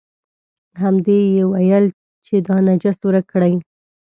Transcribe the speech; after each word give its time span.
همدې 0.81 1.19
یې 1.35 1.43
ویل 1.51 1.85
چې 2.25 2.35
دا 2.47 2.55
نجس 2.67 2.97
ورک 3.05 3.25
کړئ. 3.31 3.53